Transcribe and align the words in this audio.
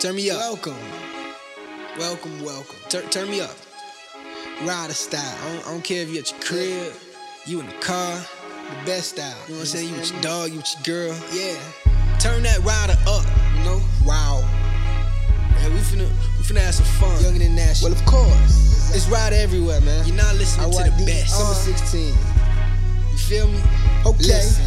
Turn 0.00 0.14
me 0.14 0.30
up. 0.30 0.38
Welcome. 0.38 0.76
Welcome, 1.98 2.42
welcome. 2.42 2.76
Tur- 2.88 3.06
turn 3.10 3.28
me 3.28 3.42
up. 3.42 3.54
Ryder 4.62 4.94
style. 4.94 5.20
I 5.20 5.52
don't, 5.52 5.66
I 5.66 5.70
don't 5.72 5.84
care 5.84 6.02
if 6.02 6.08
you 6.08 6.18
at 6.20 6.30
your 6.30 6.40
crib, 6.40 6.94
you 7.44 7.60
in 7.60 7.66
the 7.66 7.72
car. 7.82 8.16
The 8.16 8.86
best 8.86 9.10
style. 9.10 9.36
You 9.46 9.52
know 9.52 9.54
what 9.56 9.60
I'm 9.60 9.66
saying? 9.66 9.88
You 9.90 9.94
with 9.96 10.10
your 10.10 10.22
dog, 10.22 10.52
you 10.52 10.56
with 10.56 10.74
your 10.74 10.84
girl. 10.88 11.20
Yeah. 11.34 11.60
Turn 12.18 12.42
that 12.44 12.60
Ryder 12.60 12.96
up, 13.06 13.26
you 13.58 13.64
know? 13.64 13.82
Wow. 14.06 14.40
Yeah, 15.60 15.68
we 15.68 15.80
finna, 15.84 16.08
we 16.38 16.44
finna 16.48 16.64
have 16.64 16.76
some 16.76 16.86
fun. 16.96 17.22
Younger 17.22 17.40
than 17.40 17.56
that. 17.56 17.78
Well, 17.82 17.92
of 17.92 18.02
course. 18.06 18.96
It's 18.96 19.06
Ryder 19.06 19.36
everywhere, 19.36 19.82
man. 19.82 20.06
You're 20.06 20.16
not 20.16 20.34
listening 20.36 20.70
to 20.70 20.78
the 20.78 21.04
best. 21.04 21.36
Summer 21.36 21.52
16. 21.52 22.08
You 23.12 23.18
feel 23.18 23.48
me? 23.48 23.60
Okay. 24.06 24.32
Listen, 24.32 24.64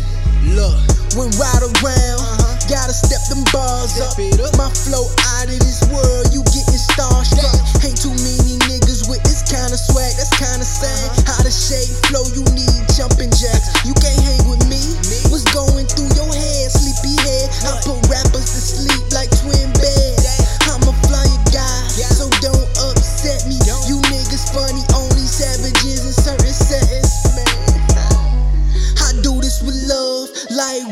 look. 0.53 0.77
When 1.17 1.29
ride 1.41 1.65
around, 1.81 2.12
them 3.33 3.43
bars 3.51 3.99
up. 3.99 4.13
Step 4.13 4.19
it 4.19 4.39
up. 4.39 4.57
My 4.57 4.69
flow 4.69 5.09
out 5.33 5.49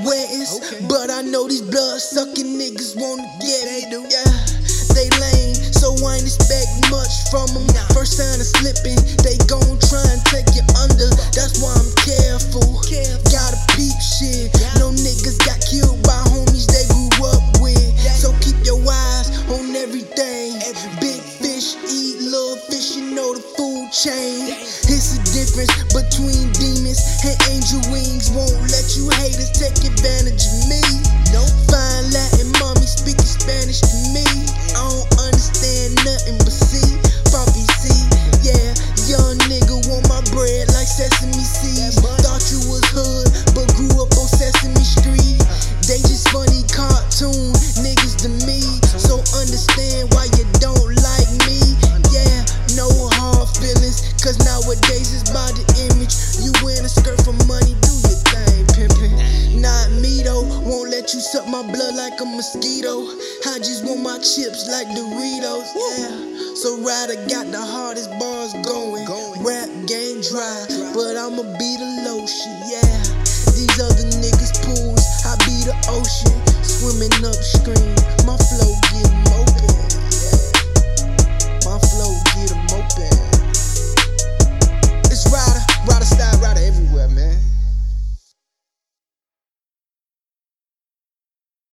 wettings. 0.06 0.62
But 0.86 1.10
I 1.10 1.22
know 1.22 1.48
these 1.48 1.62
blood 1.62 2.00
sucking 2.00 2.54
niggas 2.60 2.94
wanna 2.94 3.26
get 3.42 3.64
it. 3.66 3.90
Yeah, 3.90 4.34
they 4.94 5.10
lame, 5.18 5.56
so 5.74 5.96
I 6.06 6.22
ain't 6.22 6.28
expect 6.30 6.70
much 6.92 7.10
from 7.32 7.48
them. 7.56 7.66
First 7.98 8.18
sign 8.18 8.38
of 8.38 8.46
slipping, 8.46 9.00
they 9.26 9.38
gon' 9.50 9.80
try 9.90 10.06
and 10.14 10.22
take 10.30 10.50
you 10.54 10.62
under. 10.78 11.10
That's 11.34 11.58
why 11.62 11.74
I'm 11.74 11.90
careful. 12.06 12.82
careful. 12.86 13.32
Gotta 13.34 13.58
peep 13.74 13.98
shit. 13.98 14.54
No 14.78 14.92
niggas 14.94 15.40
got 15.48 15.58
killed 15.66 15.98
by 16.04 16.20
homies 16.30 16.70
they 16.70 16.86
grew 16.94 17.10
up 17.34 17.42
with. 17.64 17.82
So 18.14 18.36
keep 18.46 18.58
your 18.66 18.78
eyes 18.86 19.34
on 19.50 19.74
everything. 19.76 20.54
Big 21.00 21.22
fish 21.42 21.74
eat 21.90 22.22
little 22.22 22.58
fish, 22.70 22.98
you 22.98 23.16
know 23.16 23.34
the 23.34 23.42
food 23.58 23.71
chain. 23.90 24.46
It's 24.86 25.18
the 25.18 25.22
difference 25.34 25.74
between 25.90 26.52
demons 26.54 27.02
and 27.26 27.38
angel 27.50 27.82
wings. 27.90 28.30
Won't 28.30 28.54
let 28.70 28.86
you 28.94 29.10
haters 29.18 29.50
take 29.58 29.78
advantage 29.82 30.46
of 30.46 30.70
me. 30.70 31.01
Nowadays 54.52 55.16
it's 55.16 55.32
by 55.32 55.48
the 55.56 55.64
image. 55.88 56.12
You 56.44 56.52
wear 56.60 56.84
a 56.84 56.90
skirt 56.92 57.24
for 57.24 57.36
money, 57.48 57.72
do 57.80 57.94
your 58.04 58.20
thing, 58.28 58.68
pimpin'. 58.76 59.16
Not 59.64 59.88
me 60.04 60.24
though, 60.28 60.44
won't 60.68 60.92
let 60.92 61.14
you 61.14 61.22
suck 61.24 61.48
my 61.48 61.64
blood 61.64 61.96
like 61.96 62.20
a 62.20 62.26
mosquito. 62.26 63.08
I 63.48 63.64
just 63.64 63.88
want 63.88 64.04
my 64.04 64.20
chips 64.20 64.68
like 64.68 64.88
Doritos. 64.92 65.72
Yeah, 65.72 66.12
so 66.60 66.84
Ryder 66.84 67.20
got 67.32 67.48
the 67.48 67.64
hardest 67.64 68.12
bars 68.20 68.52
going. 68.68 69.08
Rap 69.40 69.70
game 69.88 70.20
dry, 70.20 70.60
but 70.92 71.16
I'ma 71.16 71.44
be 71.56 71.72
the 71.80 71.90
lotion. 72.12 72.54
Yeah, 72.68 73.31